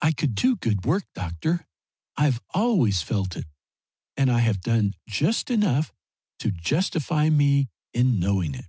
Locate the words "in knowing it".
7.94-8.66